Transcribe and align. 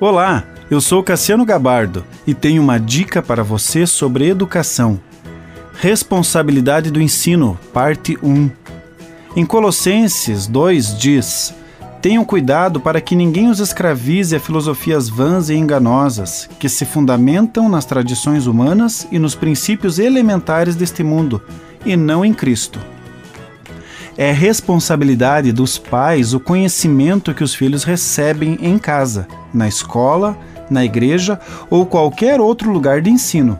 Olá, 0.00 0.44
eu 0.70 0.80
sou 0.80 1.02
Cassiano 1.02 1.44
Gabardo 1.44 2.06
e 2.26 2.32
tenho 2.32 2.62
uma 2.62 2.80
dica 2.80 3.20
para 3.20 3.42
você 3.42 3.86
sobre 3.86 4.30
educação. 4.30 4.98
Responsabilidade 5.74 6.90
do 6.90 7.02
ensino, 7.02 7.60
parte 7.70 8.16
1. 8.22 8.50
Em 9.36 9.44
Colossenses 9.44 10.46
2 10.46 10.98
diz: 10.98 11.54
Tenham 12.00 12.24
cuidado 12.24 12.80
para 12.80 12.98
que 12.98 13.14
ninguém 13.14 13.50
os 13.50 13.60
escravize 13.60 14.34
a 14.34 14.40
filosofias 14.40 15.10
vãs 15.10 15.50
e 15.50 15.54
enganosas, 15.54 16.48
que 16.58 16.70
se 16.70 16.86
fundamentam 16.86 17.68
nas 17.68 17.84
tradições 17.84 18.46
humanas 18.46 19.06
e 19.12 19.18
nos 19.18 19.34
princípios 19.34 19.98
elementares 19.98 20.74
deste 20.74 21.04
mundo, 21.04 21.42
e 21.84 21.94
não 21.94 22.24
em 22.24 22.32
Cristo. 22.32 22.80
É 24.20 24.32
responsabilidade 24.32 25.50
dos 25.50 25.78
pais 25.78 26.34
o 26.34 26.40
conhecimento 26.40 27.32
que 27.32 27.42
os 27.42 27.54
filhos 27.54 27.84
recebem 27.84 28.58
em 28.60 28.76
casa, 28.76 29.26
na 29.50 29.66
escola, 29.66 30.36
na 30.68 30.84
igreja 30.84 31.40
ou 31.70 31.86
qualquer 31.86 32.38
outro 32.38 32.70
lugar 32.70 33.00
de 33.00 33.08
ensino. 33.08 33.58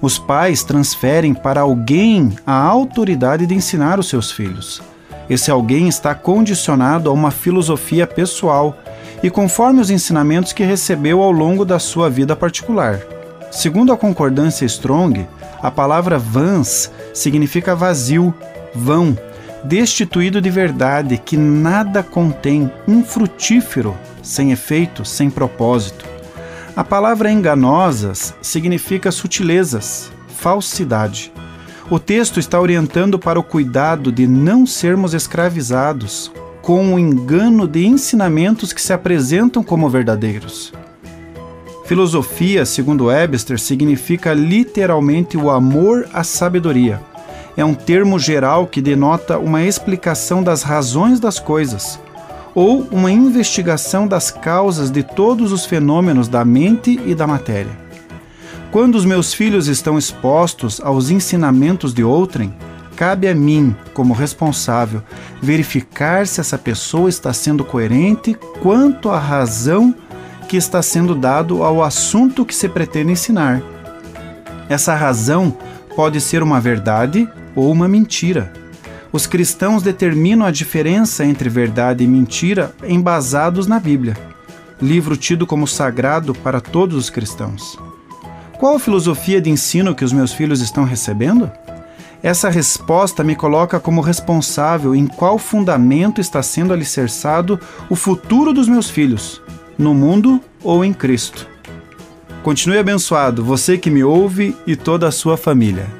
Os 0.00 0.18
pais 0.18 0.64
transferem 0.64 1.34
para 1.34 1.60
alguém 1.60 2.34
a 2.46 2.54
autoridade 2.54 3.46
de 3.46 3.54
ensinar 3.54 3.98
os 3.98 4.08
seus 4.08 4.32
filhos. 4.32 4.80
Esse 5.28 5.50
alguém 5.50 5.86
está 5.86 6.14
condicionado 6.14 7.10
a 7.10 7.12
uma 7.12 7.30
filosofia 7.30 8.06
pessoal 8.06 8.78
e 9.22 9.28
conforme 9.28 9.82
os 9.82 9.90
ensinamentos 9.90 10.54
que 10.54 10.64
recebeu 10.64 11.20
ao 11.20 11.30
longo 11.30 11.62
da 11.62 11.78
sua 11.78 12.08
vida 12.08 12.34
particular. 12.34 13.00
Segundo 13.50 13.92
a 13.92 13.98
concordância 13.98 14.64
Strong, 14.64 15.28
a 15.62 15.70
palavra 15.70 16.18
vãs 16.18 16.90
significa 17.12 17.76
vazio, 17.76 18.32
vão, 18.74 19.14
destituído 19.64 20.40
de 20.40 20.50
verdade, 20.50 21.18
que 21.18 21.36
nada 21.36 22.02
contém, 22.02 22.70
infrutífero, 22.86 23.96
sem 24.22 24.52
efeito, 24.52 25.04
sem 25.04 25.30
propósito. 25.30 26.04
A 26.76 26.84
palavra 26.84 27.30
enganosas 27.30 28.34
significa 28.40 29.10
sutilezas, 29.10 30.10
falsidade. 30.28 31.32
O 31.90 31.98
texto 31.98 32.38
está 32.38 32.60
orientando 32.60 33.18
para 33.18 33.38
o 33.38 33.42
cuidado 33.42 34.12
de 34.12 34.26
não 34.26 34.64
sermos 34.64 35.12
escravizados 35.12 36.30
com 36.62 36.94
o 36.94 36.98
engano 36.98 37.66
de 37.66 37.84
ensinamentos 37.84 38.72
que 38.72 38.80
se 38.80 38.92
apresentam 38.92 39.62
como 39.62 39.88
verdadeiros. 39.88 40.72
Filosofia, 41.84 42.64
segundo 42.64 43.06
Webster, 43.06 43.58
significa 43.58 44.32
literalmente 44.32 45.36
o 45.36 45.50
amor 45.50 46.08
à 46.12 46.22
sabedoria. 46.22 47.00
É 47.56 47.64
um 47.64 47.74
termo 47.74 48.18
geral 48.18 48.66
que 48.66 48.80
denota 48.80 49.38
uma 49.38 49.62
explicação 49.62 50.42
das 50.42 50.62
razões 50.62 51.18
das 51.20 51.38
coisas 51.38 51.98
ou 52.54 52.86
uma 52.90 53.10
investigação 53.10 54.06
das 54.06 54.30
causas 54.30 54.90
de 54.90 55.02
todos 55.02 55.52
os 55.52 55.64
fenômenos 55.64 56.28
da 56.28 56.44
mente 56.44 57.00
e 57.04 57.14
da 57.14 57.26
matéria. 57.26 57.70
Quando 58.70 58.94
os 58.94 59.04
meus 59.04 59.34
filhos 59.34 59.66
estão 59.66 59.98
expostos 59.98 60.80
aos 60.80 61.10
ensinamentos 61.10 61.92
de 61.92 62.04
outrem, 62.04 62.54
cabe 62.96 63.26
a 63.28 63.34
mim, 63.34 63.74
como 63.94 64.14
responsável, 64.14 65.02
verificar 65.40 66.26
se 66.26 66.40
essa 66.40 66.58
pessoa 66.58 67.08
está 67.08 67.32
sendo 67.32 67.64
coerente 67.64 68.36
quanto 68.60 69.10
à 69.10 69.18
razão 69.18 69.94
que 70.48 70.56
está 70.56 70.82
sendo 70.82 71.14
dado 71.14 71.62
ao 71.62 71.82
assunto 71.82 72.44
que 72.44 72.54
se 72.54 72.68
pretende 72.68 73.12
ensinar. 73.12 73.62
Essa 74.68 74.94
razão 74.94 75.56
pode 75.96 76.20
ser 76.20 76.42
uma 76.42 76.60
verdade 76.60 77.28
ou 77.60 77.70
uma 77.70 77.86
mentira. 77.86 78.52
Os 79.12 79.26
cristãos 79.26 79.82
determinam 79.82 80.46
a 80.46 80.50
diferença 80.50 81.24
entre 81.24 81.48
verdade 81.48 82.04
e 82.04 82.06
mentira 82.06 82.74
embasados 82.86 83.66
na 83.66 83.78
Bíblia, 83.78 84.16
livro 84.80 85.16
tido 85.16 85.46
como 85.46 85.66
sagrado 85.66 86.32
para 86.32 86.60
todos 86.60 86.96
os 86.96 87.10
cristãos. 87.10 87.78
Qual 88.58 88.76
a 88.76 88.80
filosofia 88.80 89.40
de 89.40 89.50
ensino 89.50 89.94
que 89.94 90.04
os 90.04 90.12
meus 90.12 90.32
filhos 90.32 90.60
estão 90.60 90.84
recebendo? 90.84 91.50
Essa 92.22 92.50
resposta 92.50 93.24
me 93.24 93.34
coloca 93.34 93.80
como 93.80 94.00
responsável 94.00 94.94
em 94.94 95.06
qual 95.06 95.38
fundamento 95.38 96.20
está 96.20 96.42
sendo 96.42 96.72
alicerçado 96.72 97.58
o 97.88 97.96
futuro 97.96 98.52
dos 98.52 98.68
meus 98.68 98.90
filhos, 98.90 99.40
no 99.78 99.94
mundo 99.94 100.40
ou 100.62 100.84
em 100.84 100.92
Cristo. 100.92 101.48
Continue 102.42 102.78
abençoado, 102.78 103.42
você 103.42 103.76
que 103.78 103.90
me 103.90 104.04
ouve 104.04 104.54
e 104.66 104.76
toda 104.76 105.08
a 105.08 105.12
sua 105.12 105.36
família. 105.36 105.99